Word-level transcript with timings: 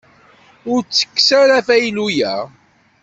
Ur 0.71 0.79
ttekkes 0.83 1.29
ara 1.41 1.53
afaylu-ya. 1.59 2.35